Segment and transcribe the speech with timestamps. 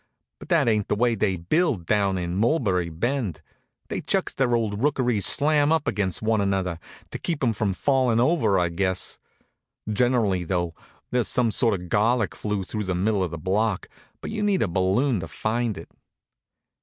[0.39, 3.39] But that ain't the way they build down in Mulberry Bend.
[3.87, 6.79] They chucks their old rookeries slam up against one another,
[7.11, 9.19] to keep 'em from fallin' over, I guess.
[9.87, 10.73] Generally though,
[11.11, 13.87] there's some sort of garlic flue through the middle of the block,
[14.21, 15.91] but you need a balloon to find it.